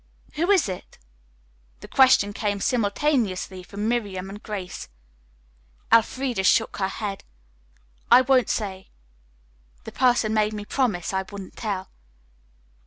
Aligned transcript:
"Who 0.33 0.49
is 0.49 0.67
it?" 0.67 0.97
The 1.81 1.87
question 1.87 2.33
came 2.33 2.59
simultaneously 2.59 3.61
from 3.61 3.87
Miriam 3.87 4.31
and 4.31 4.41
Grace. 4.41 4.89
Elfreda 5.93 6.43
shook 6.43 6.77
her 6.77 6.87
head. 6.87 7.23
"I 8.09 8.21
won't 8.21 8.49
say. 8.49 8.89
The 9.83 9.91
person 9.91 10.33
made 10.33 10.53
me 10.53 10.65
promise 10.65 11.13
I 11.13 11.21
wouldn't 11.29 11.55
tell." 11.55 11.91